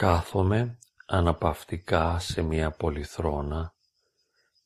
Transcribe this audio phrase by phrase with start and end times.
[0.00, 3.74] Κάθομαι αναπαυτικά σε μια πολυθρόνα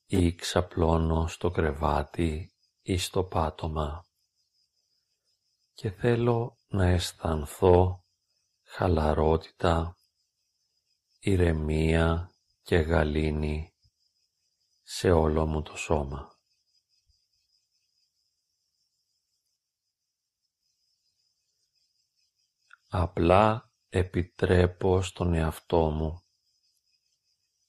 [0.06, 4.06] ή ξαπλώνω στο κρεβάτι ή στο πάτωμα
[5.72, 8.04] και θέλω να αισθανθώ
[8.62, 9.96] χαλαρότητα,
[11.20, 12.30] ηρεμία
[12.62, 13.74] και γαλήνη
[14.82, 16.38] σε όλο μου το σώμα.
[22.88, 26.22] Απλά επιτρέπω στον εαυτό μου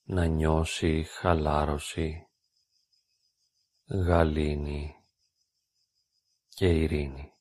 [0.04, 2.28] να νιώσει χαλάρωση,
[3.86, 4.96] γαλήνη
[6.48, 7.34] και ειρήνη.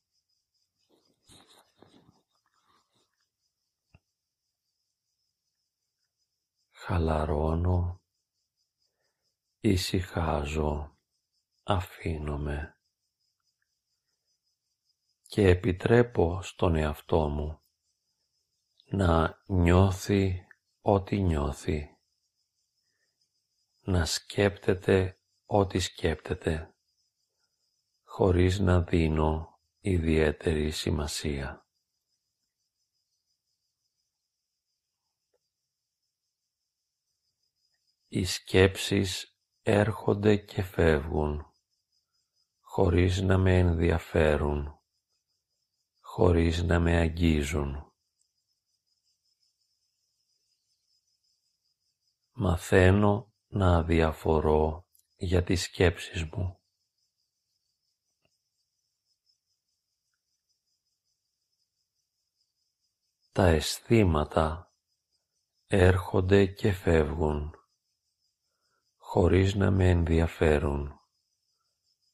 [6.71, 8.03] Χαλαρώνω,
[9.61, 10.99] ησυχάζω,
[11.63, 12.79] αφήνομαι
[15.23, 17.64] και επιτρέπω στον εαυτό μου
[18.97, 20.47] να νιώθει
[20.81, 21.97] ό,τι νιώθει,
[23.81, 26.75] να σκέπτεται ό,τι σκέπτεται,
[28.03, 31.67] χωρίς να δίνω ιδιαίτερη σημασία.
[38.09, 41.53] Οι σκέψεις έρχονται και φεύγουν,
[42.61, 44.81] χωρίς να με ενδιαφέρουν,
[46.01, 47.94] χωρίς να με αγγίζουν.
[52.47, 56.61] Μαθαίνω να αδιαφορώ για τις σκέψεις μου.
[63.33, 64.73] Τα αισθήματα
[65.67, 67.55] έρχονται και φεύγουν,
[68.97, 71.01] χωρίς να με ενδιαφέρουν,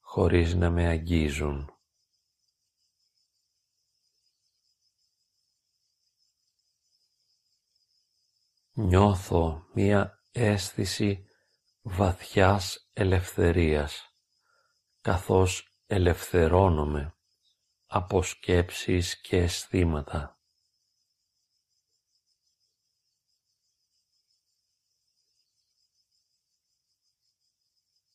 [0.01, 1.75] χωρίς να με αγγίζουν.
[8.73, 11.25] νιώθω μία αίσθηση
[11.83, 14.15] βαθιάς ελευθερίας,
[15.01, 17.15] καθώς ελευθερώνομαι
[17.87, 20.41] από σκέψεις και αισθήματα.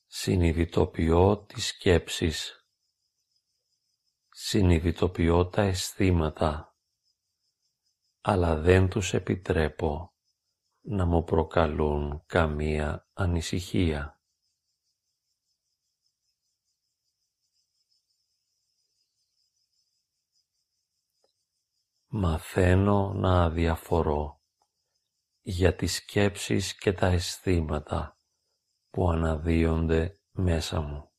[0.05, 2.67] Συνειδητοποιώ τις σκέψεις,
[4.29, 6.75] συνειδητοποιώ τα αισθήματα,
[8.21, 10.14] αλλά δεν τους επιτρέπω
[10.87, 14.19] να μου προκαλούν καμία ανησυχία.
[22.07, 24.41] Μαθαίνω να αδιαφορώ
[25.41, 28.17] για τις σκέψεις και τα αισθήματα
[28.89, 31.14] που αναδύονται μέσα μου.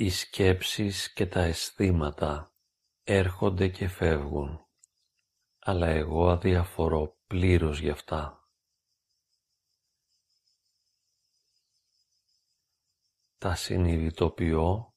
[0.00, 2.54] Οι σκέψεις και τα αισθήματα
[3.02, 4.66] έρχονται και φεύγουν,
[5.58, 8.50] αλλά εγώ αδιαφορώ πλήρως γι' αυτά.
[13.38, 14.94] Τα συνειδητοποιώ,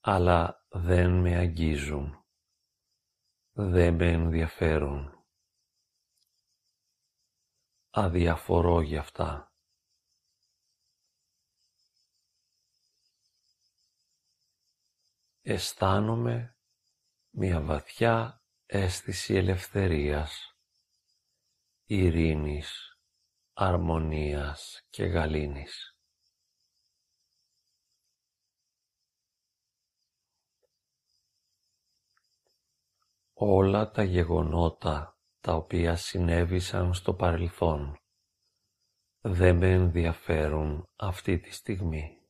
[0.00, 2.24] αλλά δεν με αγγίζουν,
[3.52, 5.26] δεν με ενδιαφέρουν.
[7.90, 9.53] Αδιαφορώ γι' αυτά.
[15.46, 16.56] Αισθάνομαι
[17.30, 20.58] μια βαθιά αίσθηση ελευθερίας,
[21.84, 22.98] ειρήνης,
[23.52, 25.98] αρμονίας και γαλήνης.
[33.32, 37.98] Όλα τα γεγονότα τα οποία συνέβησαν στο παρελθόν
[39.20, 42.23] δεν με ενδιαφέρουν αυτή τη στιγμή.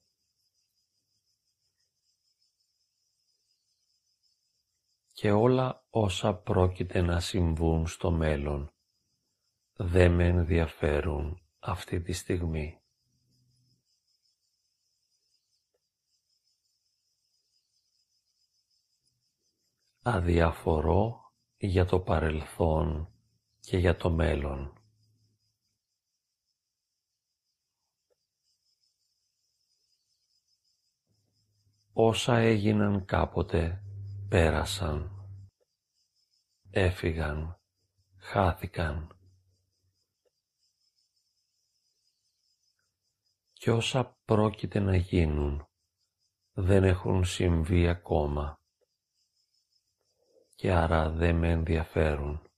[5.15, 8.73] Και όλα όσα πρόκειται να συμβούν στο μέλλον
[9.77, 12.79] δεν με ενδιαφέρουν αυτή τη στιγμή.
[20.03, 23.09] Αδιαφορώ για το παρελθόν
[23.61, 24.79] και για το μέλλον.
[31.93, 33.84] Όσα έγιναν κάποτε
[34.35, 35.11] πέρασαν,
[36.71, 37.61] έφυγαν,
[38.17, 39.17] χάθηκαν.
[43.53, 45.69] Κι όσα πρόκειται να γίνουν
[46.53, 48.61] δεν έχουν συμβεί ακόμα
[50.55, 52.49] και άρα δεν με ενδιαφέρουν.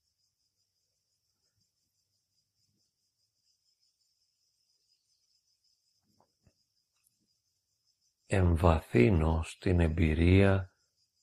[8.26, 10.75] εμβαθύνω στην εμπειρία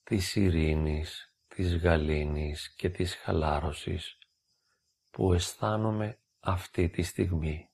[0.04, 4.18] της ειρήνης, της γαλήνης και της χαλάρωσης
[5.10, 7.68] που αισθάνομαι αυτή τη στιγμή.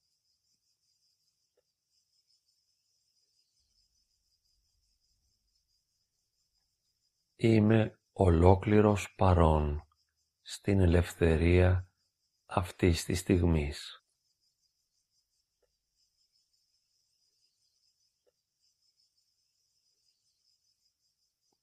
[7.37, 9.87] Είμαι ολόκληρος παρόν
[10.43, 11.89] στην ελευθερία
[12.47, 14.00] αυτής της στιγμής.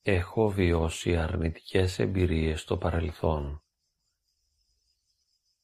[0.09, 3.63] Έχω βιώσει αρνητικές εμπειρίες στο παρελθόν,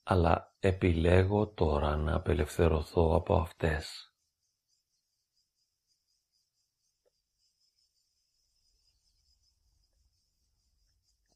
[0.04, 4.13] αλλά επιλέγω τώρα να απελευθερωθώ από αυτές.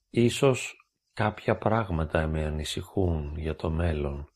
[0.10, 4.34] Ίσως κάποια πράγματα με ανησυχούν για το μέλλον,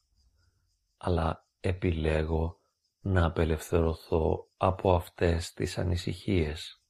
[0.98, 2.60] αλλά επιλέγω
[3.00, 6.81] να απελευθερωθώ από αυτές τις ανησυχίες.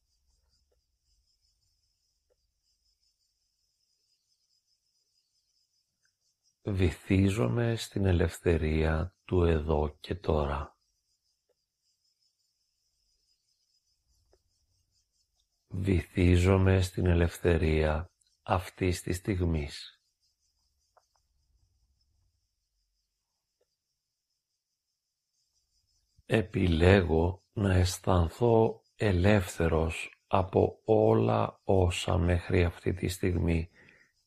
[6.62, 10.76] Βυθίζομαι στην ελευθερία του εδώ και τώρα.
[15.68, 18.10] Βυθίζομαι στην ελευθερία
[18.42, 20.00] αυτής της στιγμής.
[26.26, 33.70] Επιλέγω να αισθανθώ ελεύθερος από όλα όσα μέχρι αυτή τη στιγμή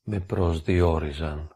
[0.03, 1.54] με προσδιορίζαν.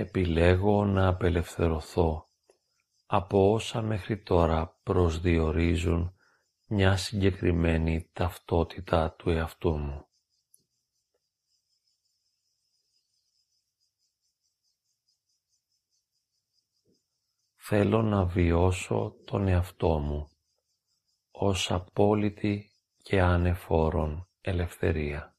[0.00, 2.28] Επιλέγω να απελευθερωθώ
[3.06, 6.14] από όσα μέχρι τώρα προσδιορίζουν
[6.66, 10.06] μια συγκεκριμένη ταυτότητα του εαυτού μου.
[17.56, 20.28] Θέλω να βιώσω τον εαυτό μου
[21.30, 22.70] ως απόλυτη
[23.02, 25.37] και ανεφόρον ελευθερία.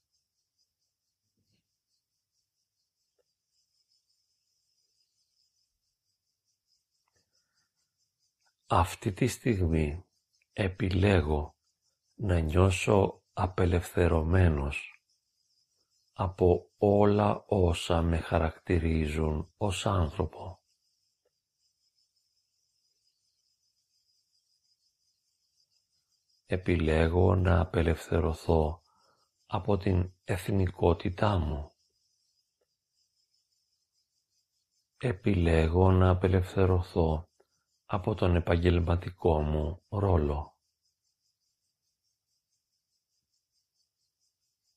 [8.71, 10.05] Αυτή τη στιγμή
[10.53, 11.55] επιλέγω
[12.15, 15.03] να νιώσω απελευθερωμένος
[16.13, 20.63] από όλα όσα με χαρακτηρίζουν ως άνθρωπο.
[26.45, 28.81] Επιλέγω να απελευθερωθώ
[29.45, 31.71] από την εθνικότητά μου.
[34.97, 37.28] Επιλέγω να απελευθερωθώ
[37.91, 40.57] από τον επαγγελματικό μου ρόλο.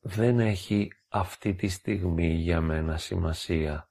[0.00, 3.90] Δεν έχει αυτή τη στιγμή για μένα σημασία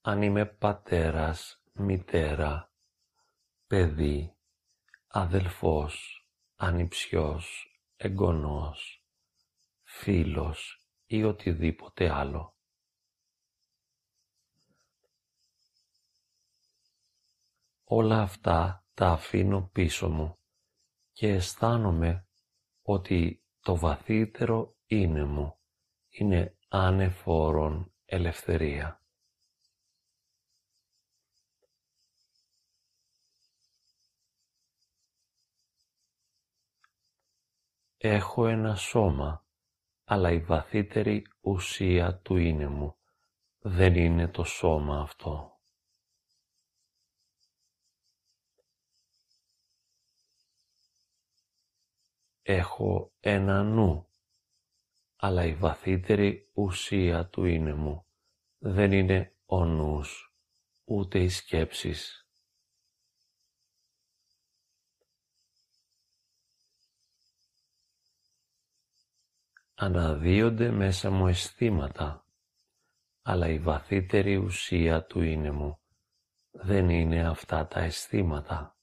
[0.00, 2.72] αν είμαι πατέρας, μητέρα,
[3.66, 4.36] παιδί,
[5.06, 6.26] αδελφός,
[6.56, 9.06] ανιψιός, εγγονός,
[9.82, 12.55] φίλος ή οτιδήποτε άλλο.
[17.88, 20.38] Όλα αυτά τα αφήνω πίσω μου
[21.12, 22.28] και αισθάνομαι
[22.82, 25.58] ότι το βαθύτερο είναι μου
[26.08, 29.02] είναι ανεφόρον ελευθερία.
[37.96, 39.46] Έχω ένα σώμα,
[40.04, 42.96] αλλά η βαθύτερη ουσία του είναι μου
[43.58, 45.55] δεν είναι το σώμα αυτό.
[52.48, 54.08] Έχω ένα νου,
[55.16, 58.06] αλλά η βαθύτερη ουσία του είναι μου
[58.58, 60.34] δεν είναι ο νους,
[60.84, 62.28] ούτε οι σκέψεις.
[69.74, 72.26] Αναδύονται μέσα μου αισθήματα,
[73.22, 75.80] αλλά η βαθύτερη ουσία του είναι μου
[76.50, 78.75] δεν είναι αυτά τα αισθήματα.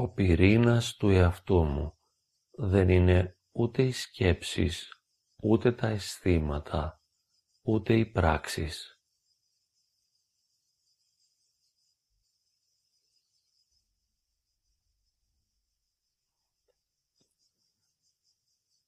[0.00, 1.98] Ο πυρήνας του εαυτού μου
[2.50, 5.02] δεν είναι ούτε οι σκέψεις,
[5.42, 7.02] ούτε τα αισθήματα,
[7.62, 9.00] ούτε οι πράξεις.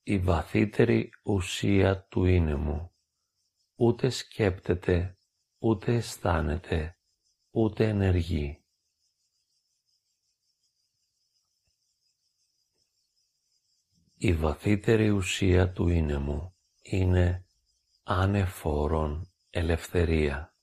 [0.02, 2.92] Η βαθύτερη ουσία του είναι μου
[3.74, 5.18] ούτε σκέπτεται,
[5.58, 6.98] ούτε αισθάνεται,
[7.50, 8.59] ούτε ενεργεί.
[14.22, 17.46] Η βαθύτερη ουσία του είναι μου είναι
[18.02, 20.54] ανεφόρον ελευθερία.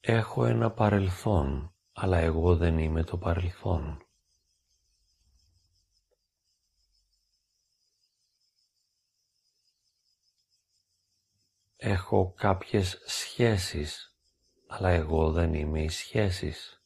[0.00, 4.06] Έχω ένα παρελθόν, αλλά εγώ δεν είμαι το παρελθόν.
[11.76, 14.15] Έχω κάποιες σχέσεις,
[14.66, 16.80] αλλά εγώ δεν είμαι οι σχέσεις.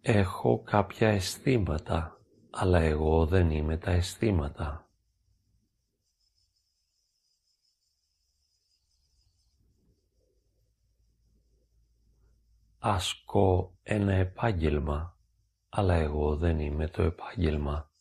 [0.00, 2.20] Έχω κάποια αισθήματα,
[2.50, 4.86] αλλά εγώ δεν είμαι τα αισθήματα.
[12.78, 15.18] Ασκώ ένα επάγγελμα,
[15.68, 17.91] αλλά εγώ δεν είμαι το επάγγελμα.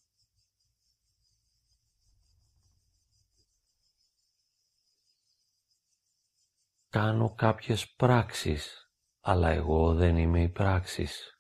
[6.92, 11.40] Κάνω κάποιες πράξεις, αλλά εγώ δεν είμαι οι πράξεις.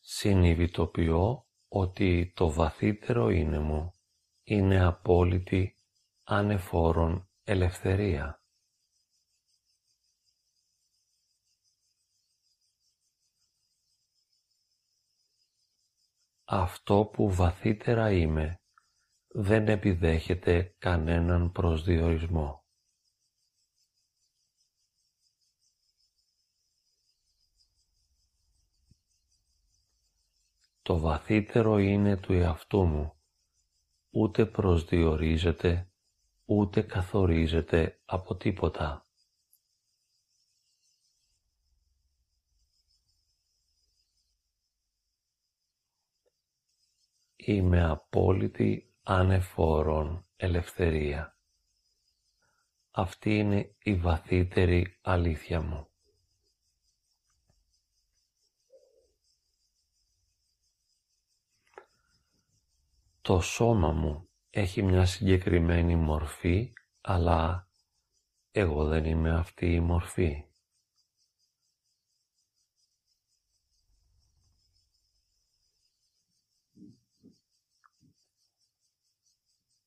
[0.00, 3.92] Συνειδητοποιώ ότι το βαθύτερο είναι μου
[4.42, 5.76] είναι απόλυτη
[6.24, 8.43] ανεφόρον ελευθερία.
[16.56, 18.60] Αυτό που βαθύτερα είμαι
[19.28, 22.64] δεν επιδέχεται κανέναν προσδιορισμό.
[30.82, 33.14] Το βαθύτερο είναι του εαυτού μου,
[34.10, 35.90] ούτε προσδιορίζεται,
[36.44, 39.03] ούτε καθορίζεται από τίποτα.
[47.46, 51.36] Είμαι απόλυτη ανεφόρον ελευθερία.
[52.90, 55.88] Αυτή είναι η βαθύτερη αλήθεια μου.
[63.20, 67.68] Το σώμα μου έχει μια συγκεκριμένη μορφή, αλλά
[68.52, 70.44] εγώ δεν είμαι αυτή η μορφή.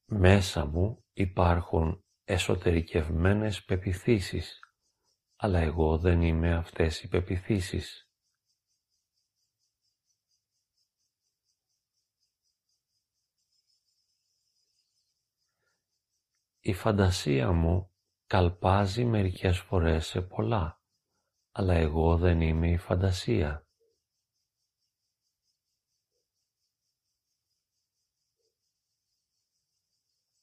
[0.10, 4.60] Μέσα μου υπάρχουν εσωτερικευμένες πεπιθήσεις,
[5.36, 8.10] αλλά εγώ δεν είμαι αυτές οι πεπιθήσεις.
[16.60, 17.92] Η φαντασία μου
[18.26, 20.82] καλπάζει μερικές φορές σε πολλά,
[21.52, 23.67] αλλά εγώ δεν είμαι η φαντασία.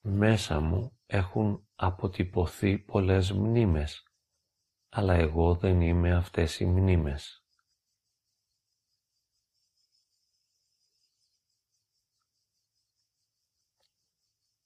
[0.06, 4.02] Μέσα μου έχουν αποτυπωθεί πολλές μνήμες,
[4.88, 7.44] αλλά εγώ δεν είμαι αυτές οι μνήμες.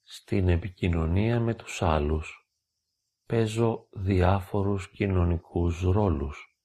[0.02, 2.50] Στην επικοινωνία με τους άλλους
[3.26, 6.58] παίζω διάφορους κοινωνικούς ρόλους,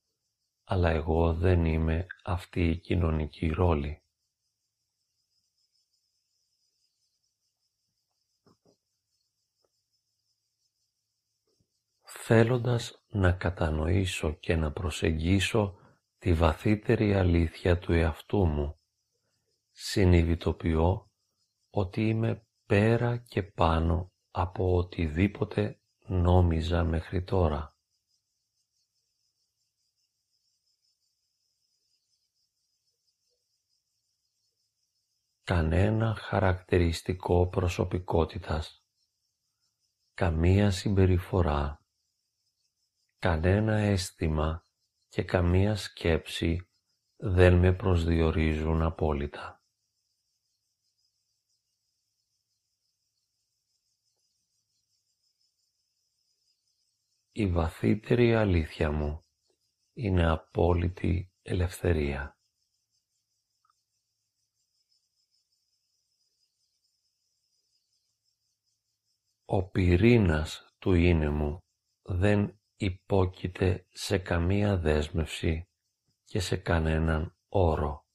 [0.64, 4.03] αλλά εγώ δεν είμαι αυτή η κοινωνική ρόλη.
[12.26, 15.78] Θέλοντας να κατανοήσω και να προσεγγίσω
[16.18, 18.80] τη βαθύτερη αλήθεια του εαυτού μου,
[19.72, 21.12] συνειδητοποιώ
[21.70, 27.78] ότι είμαι πέρα και πάνω από οτιδήποτε νόμιζα μέχρι τώρα.
[35.44, 38.86] Κανένα χαρακτηριστικό προσωπικότητας,
[40.14, 41.83] καμία συμπεριφορά,
[43.24, 44.66] κανένα αίσθημα
[45.08, 46.70] και καμία σκέψη
[47.16, 49.64] δεν με προσδιορίζουν απόλυτα.
[57.32, 59.26] Η βαθύτερη αλήθεια μου
[59.94, 62.38] είναι απόλυτη ελευθερία.
[69.46, 71.58] Ο πυρήνας του είναι μου
[72.02, 75.68] δεν υπόκειται σε καμία δέσμευση
[76.26, 78.06] και σε κανέναν όρο.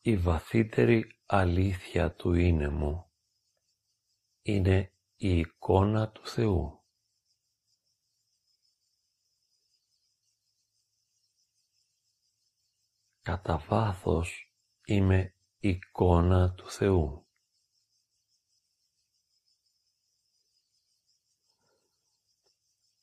[0.00, 3.10] Η βαθύτερη αλήθεια του είναι μου
[4.42, 6.84] είναι η εικόνα του Θεού.
[13.20, 14.54] Κατά βάθος
[14.84, 15.35] είμαι
[15.68, 17.26] εικόνα του Θεού.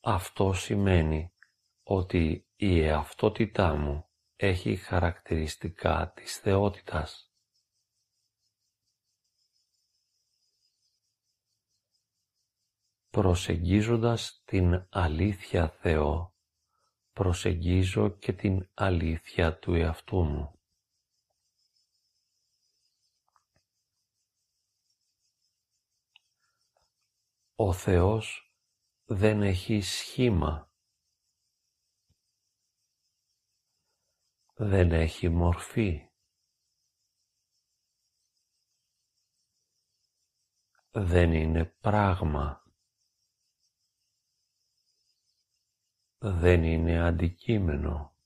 [0.00, 1.32] Αυτό σημαίνει
[1.82, 7.32] ότι η εαυτότητά μου έχει χαρακτηριστικά της θεότητας.
[13.10, 16.34] Προσεγγίζοντας την αλήθεια Θεό,
[17.12, 20.53] προσεγγίζω και την αλήθεια του εαυτού μου.
[27.56, 28.52] Ο Θεός
[29.04, 30.70] δεν έχει σχήμα.
[34.54, 36.08] Δεν έχει μορφή.
[40.90, 42.64] Δεν είναι πράγμα.
[46.18, 48.16] Δεν είναι αντικείμενο.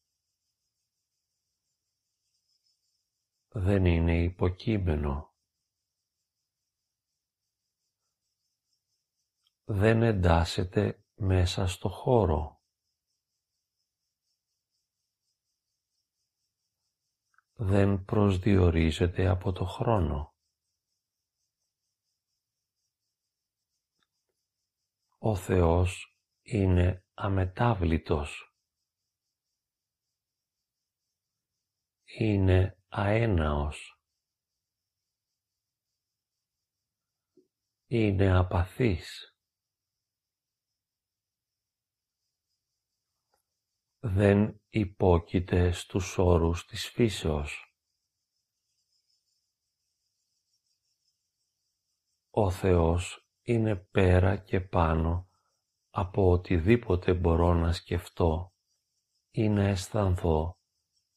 [3.48, 5.27] Δεν είναι υποκείμενο.
[9.70, 12.62] Δεν εντάσσεται μέσα στο χώρο.
[17.52, 20.34] Δεν προσδιορίζεται από το χρόνο.
[25.18, 28.54] Ο Θεός είναι αμετάβλητος.
[32.04, 34.02] Είναι αέναος.
[37.86, 39.37] Είναι απαθής.
[44.00, 47.72] Δεν υπόκειται στους όρους της φύσεως.
[52.30, 55.28] Ο Θεός είναι πέρα και πάνω
[55.90, 58.52] από οτιδήποτε μπορώ να σκεφτώ
[59.30, 60.58] ή να αισθανθώ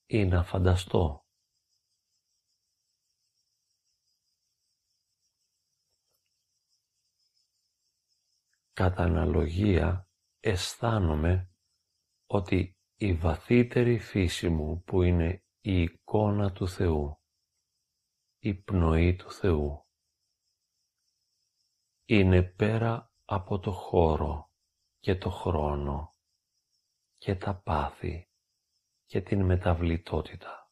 [0.05, 1.25] ή να φανταστώ.
[8.73, 11.51] Κατά αναλογία αισθάνομαι
[12.25, 17.21] ότι η βαθύτερη φύση μου που είναι η εικόνα του Θεού,
[18.39, 19.87] η πνοή του Θεού,
[22.05, 24.51] είναι πέρα από το χώρο
[24.99, 26.15] και το χρόνο
[27.17, 28.29] και τα πάθη
[29.05, 30.71] και την μεταβλητότητα.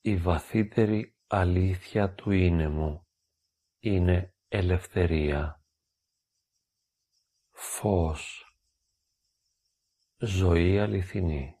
[0.00, 3.06] Η βαθύτερη αλήθεια του είναι μου
[3.78, 5.63] είναι ελευθερία
[7.64, 8.54] φως,
[10.18, 11.58] ζωή αληθινή.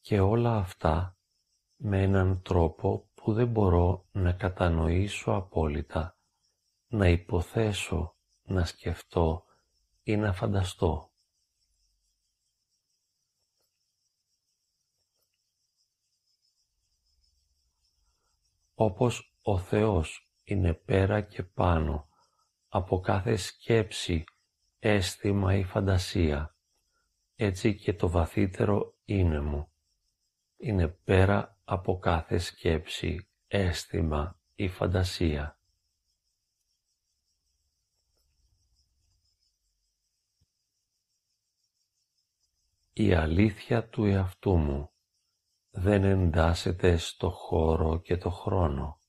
[0.00, 1.16] Και όλα αυτά
[1.76, 6.16] με έναν τρόπο που δεν μπορώ να κατανοήσω απόλυτα,
[6.88, 9.44] να υποθέσω, να σκεφτώ
[10.02, 11.10] ή να φανταστώ.
[18.74, 22.09] Όπως ο Θεός είναι πέρα και πάνω
[22.72, 24.24] από κάθε σκέψη,
[24.78, 26.56] αίσθημα ή φαντασία.
[27.34, 29.72] Έτσι και το βαθύτερο είναι μου.
[30.56, 35.58] Είναι πέρα από κάθε σκέψη, αίσθημα ή φαντασία.
[42.92, 44.92] Η αλήθεια του εαυτού μου
[45.70, 48.99] δεν εντάσσεται στο χώρο και το χρόνο.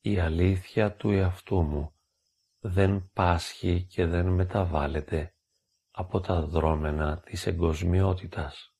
[0.00, 1.94] Η αλήθεια του εαυτού μου
[2.58, 5.34] δεν πάσχει και δεν μεταβάλλεται
[5.90, 8.74] από τα δρόμενα της εγκοσμιότητας.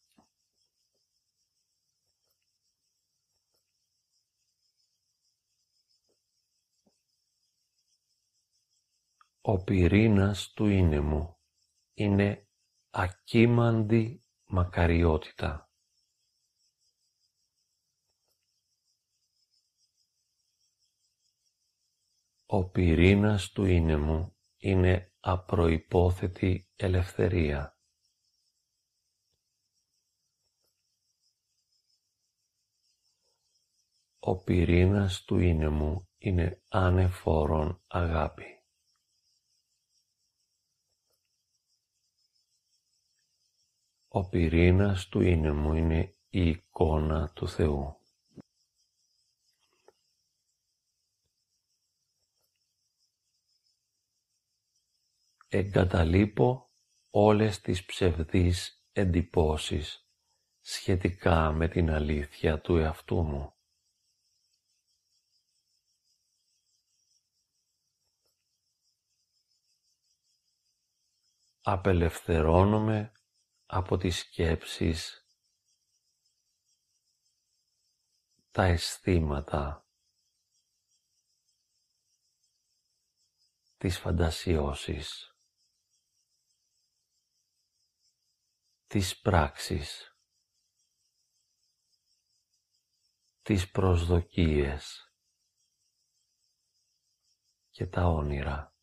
[9.41, 11.39] Ο πυρήνας του είναι μου
[11.95, 12.49] είναι
[12.91, 15.70] ακίμαντη μακαριότητα.
[22.53, 27.79] Ο πυρήνας του είναι μου είναι απροϋπόθετη ελευθερία.
[34.19, 38.63] Ο πυρήνας του είναι μου είναι ανεφόρον αγάπη.
[44.09, 48.00] Ο πυρήνας του είναι μου είναι η εικόνα του Θεού.
[55.53, 56.71] Εγκαταλείπω
[57.11, 60.09] όλες τις ψευδείς εντυπώσεις
[60.61, 63.55] σχετικά με την αλήθεια του εαυτού μου.
[71.63, 73.13] Απελευθερώνομαι
[73.67, 75.27] από τις σκέψεις,
[78.51, 79.87] τα αισθήματα,
[83.79, 85.30] τις φαντασιώσεις,
[88.91, 90.17] τις πράξεις,
[93.43, 95.13] τις προσδοκίες
[97.71, 98.75] και τα όνειρα.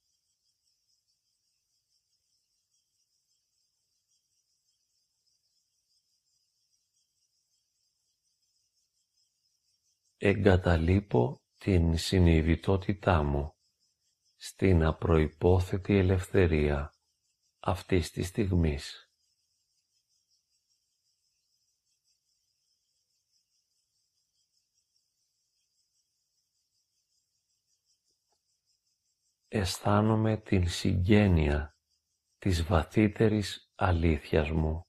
[10.18, 13.56] Εγκαταλείπω την συνειδητότητά μου
[14.36, 16.94] στην απροϋπόθετη ελευθερία
[17.60, 19.07] αυτής της στιγμής.
[29.58, 31.76] Αισθάνομαι την συγγένεια
[32.38, 34.82] της βαθύτερης αλήθειας μου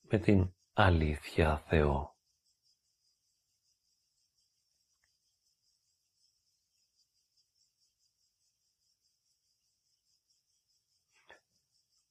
[0.00, 2.16] με την αλήθεια Θεό.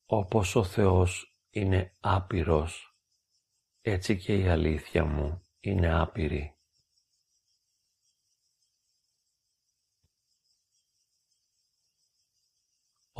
[0.05, 2.97] Όπως ο Θεός είναι άπειρος,
[3.81, 6.58] έτσι και η αλήθεια μου είναι άπειρη.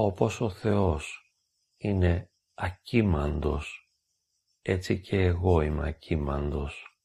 [0.02, 1.34] Όπως ο Θεός
[1.78, 3.94] είναι ακίμαντος,
[4.62, 7.00] έτσι και εγώ είμαι ακίμαντος.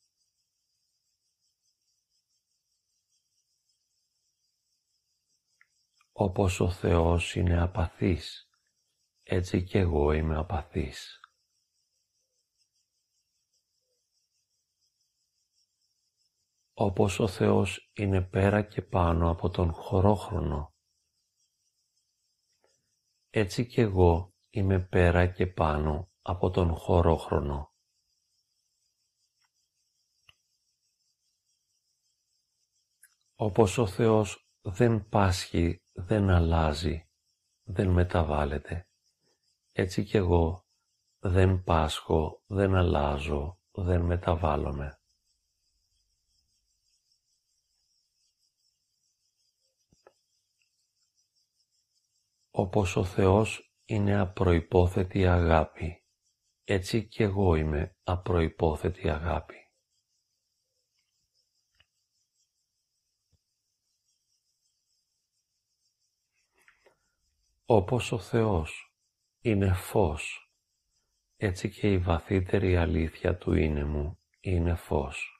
[6.13, 8.51] Όπως ο Θεός είναι απαθής,
[9.23, 11.21] έτσι κι εγώ είμαι απαθής.
[16.73, 20.74] Όπως ο Θεός είναι πέρα και πάνω από τον χωρόχρονο,
[23.37, 27.73] έτσι κι εγώ είμαι πέρα και πάνω από τον χωρόχρονο.
[33.35, 37.09] Όπως ο Θεός δεν πάσχει, δεν αλλάζει,
[37.63, 38.89] δεν μεταβάλλεται
[39.77, 40.67] έτσι κι εγώ
[41.19, 44.99] δεν πάσχω, δεν αλλάζω, δεν μεταβάλλομαι.
[52.57, 56.05] Όπως ο Θεός είναι απροϋπόθετη αγάπη,
[56.65, 59.55] έτσι κι εγώ είμαι απροϋπόθετη αγάπη.
[67.65, 68.95] Όπως ο Θεός
[69.41, 70.53] είναι φως,
[71.37, 75.34] έτσι και η βαθύτερη αλήθεια του είναι μου είναι φως.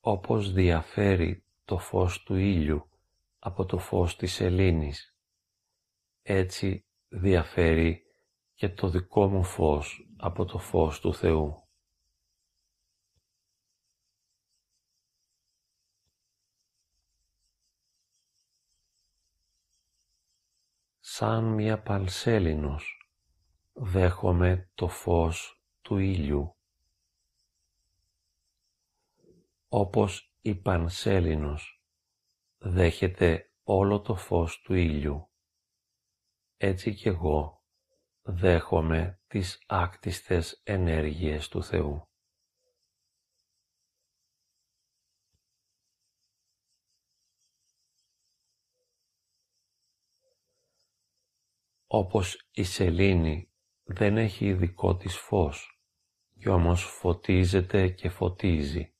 [0.00, 2.88] Όπως διαφέρει το φως του ήλιου
[3.38, 5.16] από το φως της σελήνης,
[6.22, 8.02] έτσι διαφέρει
[8.54, 11.68] και το δικό μου φως από το φως του Θεού.
[21.20, 23.10] σαν μια παλσέλινος
[23.72, 26.57] δέχομαι το φως του ήλιου.
[29.68, 31.82] Όπως η πανσέλινος
[32.58, 35.30] δέχεται όλο το φως του ήλιου,
[36.56, 37.64] έτσι κι εγώ
[38.22, 42.08] δέχομαι τις άκτιστες ενέργειες του Θεού.
[51.90, 53.52] όπως η σελήνη
[53.82, 55.82] δεν έχει δικό της φως,
[56.38, 58.97] κι όμως φωτίζεται και φωτίζει.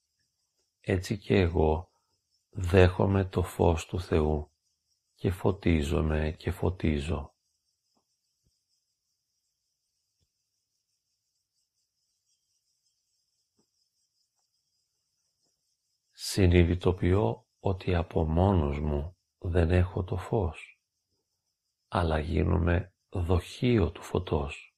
[0.81, 1.91] Έτσι και εγώ
[2.51, 4.53] δέχομαι το φως του Θεού
[5.15, 7.33] και φωτίζομαι και φωτίζω.
[16.11, 20.79] Συνειδητοποιώ ότι από μόνος μου δεν έχω το φως
[21.89, 24.78] αλλά γίνομαι δοχείο του φωτός.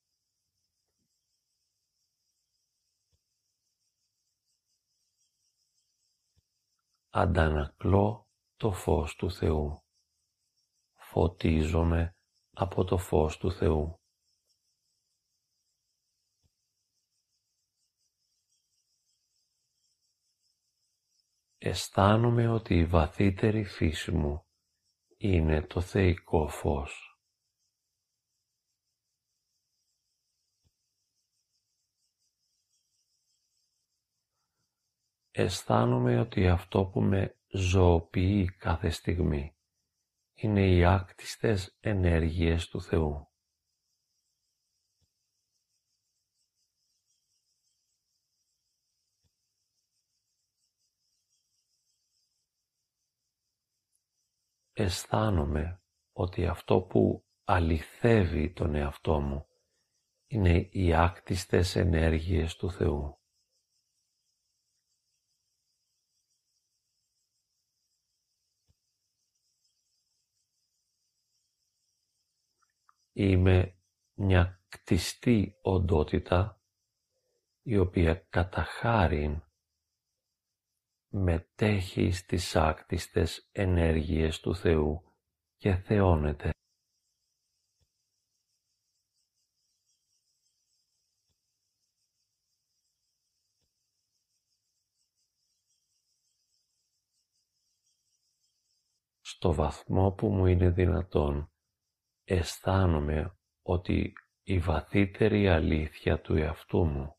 [7.13, 9.85] Αντανακλώ το φως του Θεού.
[10.95, 12.15] Φωτίζομαι
[12.51, 14.01] από το φως του Θεού.
[21.59, 24.47] Αισθάνομαι ότι η βαθύτερη φύση μου
[25.17, 27.10] είναι το θεϊκό φως.
[35.31, 39.57] Αισθάνομαι ότι αυτό που με ζωοποιεί κάθε στιγμή
[40.35, 43.31] είναι οι άκτιστες ενέργειες του Θεού.
[54.83, 59.47] αισθάνομαι ότι αυτό που αληθεύει τον εαυτό μου
[60.27, 63.20] είναι οι άκτιστες ενέργειες του Θεού.
[73.23, 73.77] Είμαι
[74.15, 76.61] μια κτιστή οντότητα
[77.63, 79.43] η οποία κατά χάριν
[81.09, 85.15] μετέχει στις άκτιστες ενέργειες του Θεού
[85.57, 86.51] και θεώνεται.
[99.21, 101.51] Στο βαθμό που μου είναι δυνατόν,
[102.33, 104.13] αισθάνομαι ότι
[104.43, 107.19] η βαθύτερη αλήθεια του εαυτού μου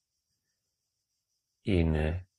[1.62, 2.30] είναι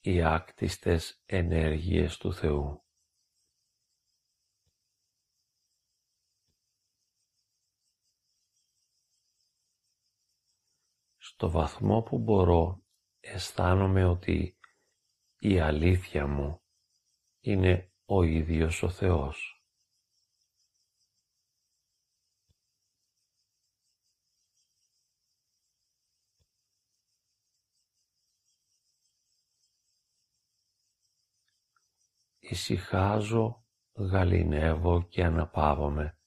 [0.00, 2.84] οι άκτιστες ενέργειες του Θεού.
[11.16, 12.84] Στο βαθμό που μπορώ
[13.20, 14.58] αισθάνομαι ότι
[15.38, 16.62] η αλήθεια μου
[17.40, 19.61] είναι ο ίδιος ο Θεός.
[32.52, 36.18] Ησυχάζω, γαλινεύω και αναπαύομαι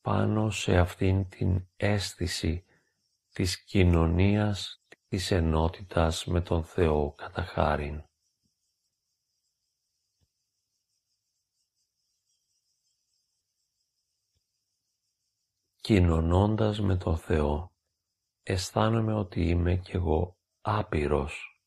[0.00, 2.64] πάνω σε αυτήν την αίσθηση
[3.32, 8.04] της κοινωνίας της ενότητας με τον Θεό κατά χάριν.
[15.80, 17.72] Κοινωνώντας με τον Θεό,
[18.42, 21.62] αισθάνομαι ότι είμαι κι εγώ άπειρος,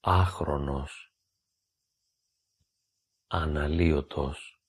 [0.00, 1.13] άχρονος,
[3.26, 4.62] αναλύωτος,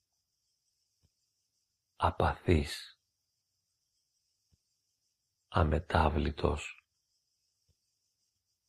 [1.95, 2.99] απαθής,
[5.47, 6.87] αμετάβλητος,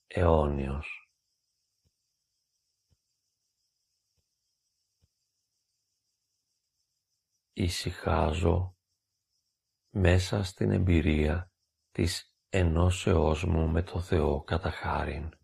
[0.07, 1.11] αιώνιος.
[7.53, 8.77] Ησυχάζω
[9.91, 11.53] μέσα στην εμπειρία
[11.91, 15.36] της ενώσεώς μου με το Θεό κατά χάριν.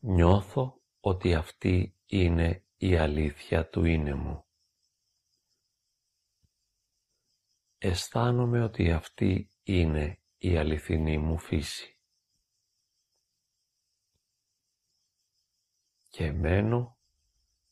[0.00, 4.46] Νιώθω ότι αυτή είναι η αλήθεια του είναι μου.
[7.78, 11.98] Αισθάνομαι ότι αυτή είναι η αληθινή μου φύση.
[16.08, 16.98] Και μένω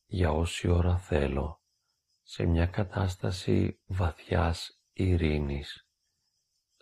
[0.07, 1.62] για όση ώρα θέλω
[2.23, 5.89] σε μια κατάσταση βαθιάς ειρήνης,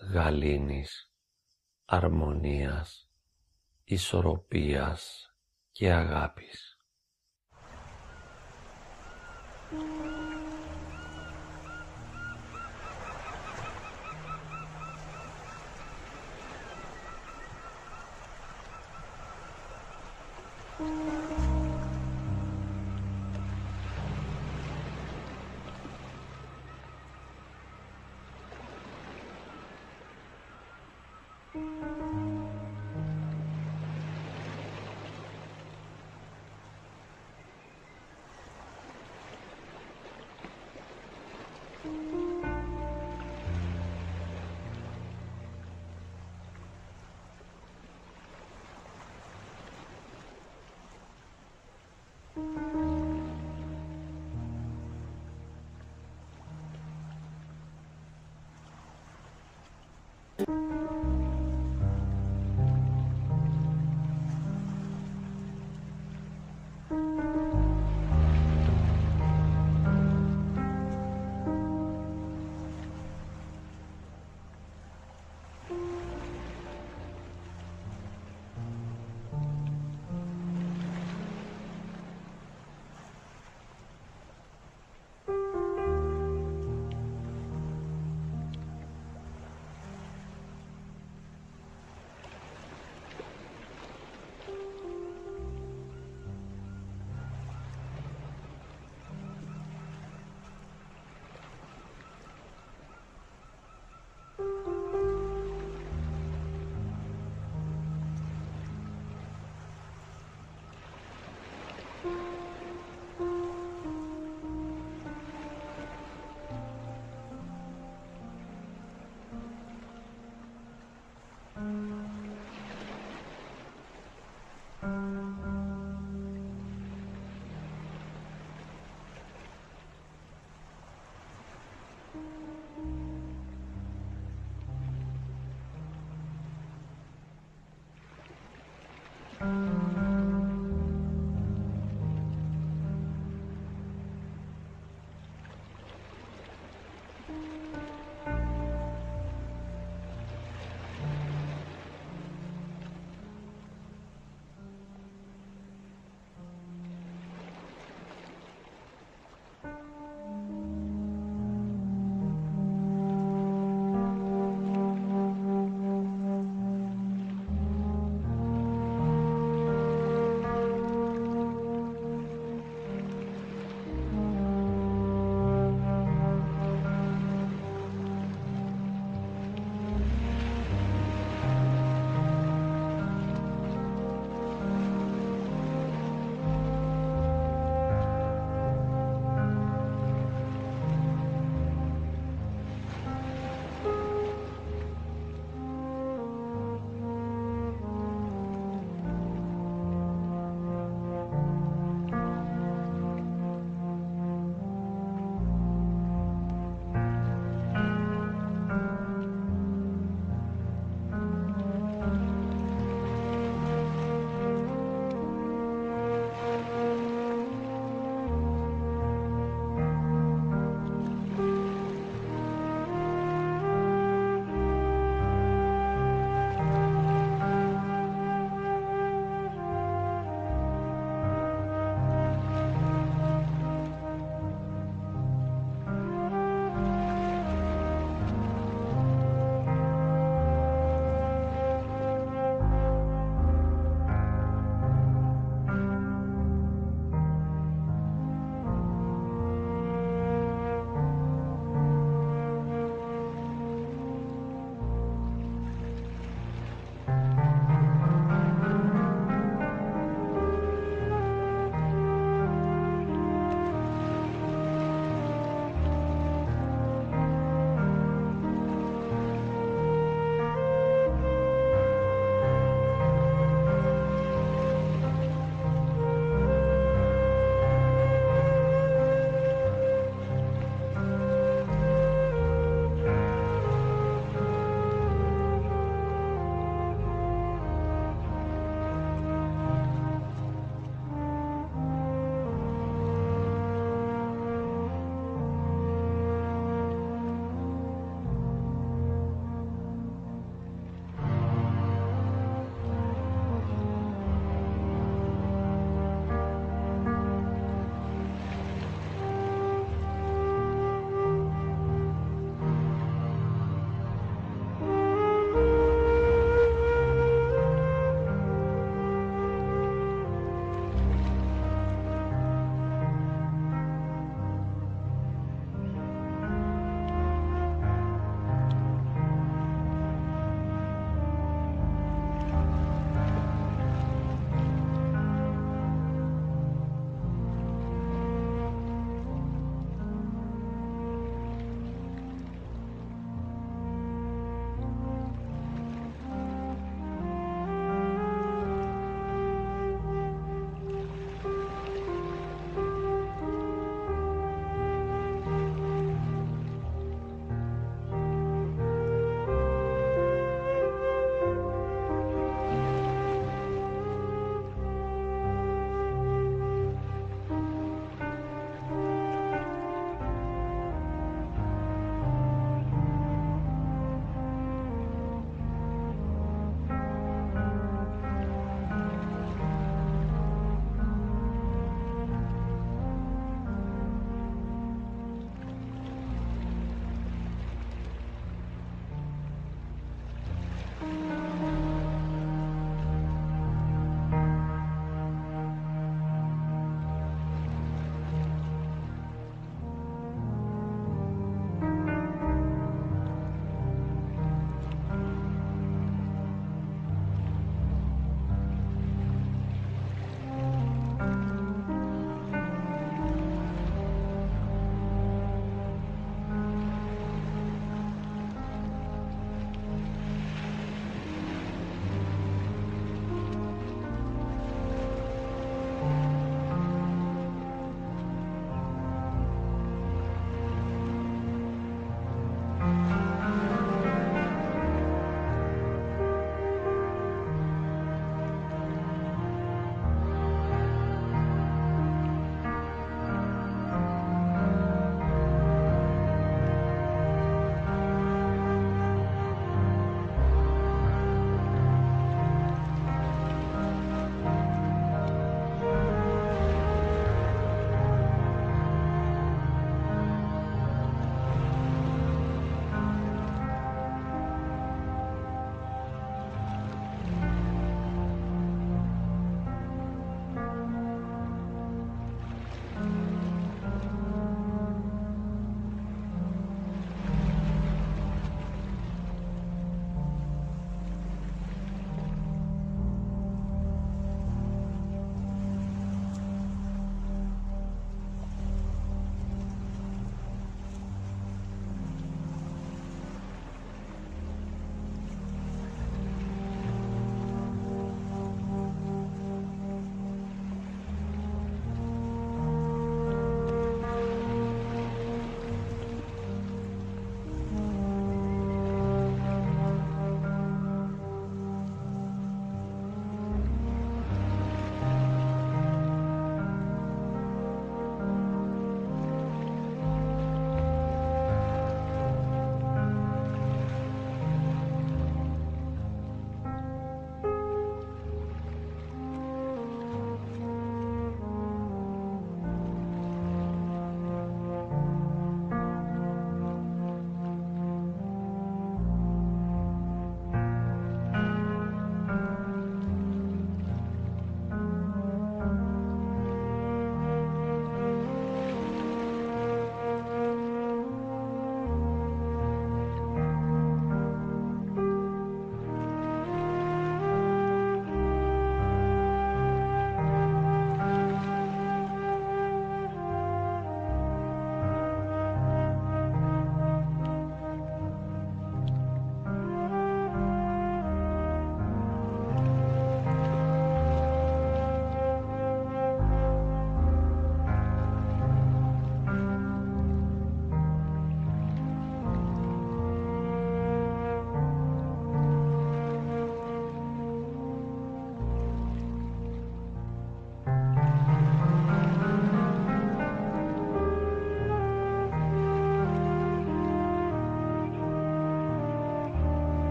[0.00, 1.12] γαλήνης,
[1.84, 3.10] αρμονίας,
[3.84, 5.31] ισορροπίας
[5.72, 6.76] και αγάπης.